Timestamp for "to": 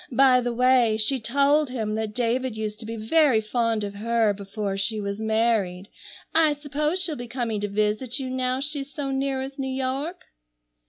2.79-2.87, 7.61-7.67